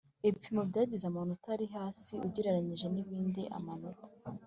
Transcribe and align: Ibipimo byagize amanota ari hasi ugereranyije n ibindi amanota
Ibipimo 0.25 0.61
byagize 0.69 1.03
amanota 1.07 1.47
ari 1.55 1.65
hasi 1.75 2.13
ugereranyije 2.25 2.85
n 2.89 2.95
ibindi 3.03 3.41
amanota 3.57 4.05